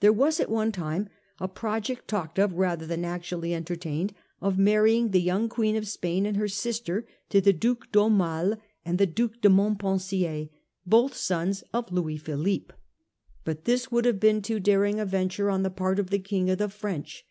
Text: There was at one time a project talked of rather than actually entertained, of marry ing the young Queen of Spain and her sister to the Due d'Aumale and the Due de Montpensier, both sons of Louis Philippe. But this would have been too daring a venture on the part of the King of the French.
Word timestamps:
There 0.00 0.12
was 0.12 0.40
at 0.40 0.50
one 0.50 0.72
time 0.72 1.08
a 1.38 1.46
project 1.46 2.08
talked 2.08 2.36
of 2.36 2.54
rather 2.58 2.84
than 2.84 3.04
actually 3.04 3.54
entertained, 3.54 4.12
of 4.40 4.58
marry 4.58 4.96
ing 4.96 5.12
the 5.12 5.20
young 5.20 5.48
Queen 5.48 5.76
of 5.76 5.86
Spain 5.86 6.26
and 6.26 6.36
her 6.36 6.48
sister 6.48 7.06
to 7.28 7.40
the 7.40 7.52
Due 7.52 7.78
d'Aumale 7.92 8.58
and 8.84 8.98
the 8.98 9.06
Due 9.06 9.28
de 9.40 9.48
Montpensier, 9.48 10.48
both 10.84 11.14
sons 11.14 11.62
of 11.72 11.92
Louis 11.92 12.16
Philippe. 12.16 12.74
But 13.44 13.64
this 13.64 13.92
would 13.92 14.04
have 14.04 14.18
been 14.18 14.42
too 14.42 14.58
daring 14.58 14.98
a 14.98 15.06
venture 15.06 15.48
on 15.48 15.62
the 15.62 15.70
part 15.70 16.00
of 16.00 16.10
the 16.10 16.18
King 16.18 16.50
of 16.50 16.58
the 16.58 16.68
French. 16.68 17.24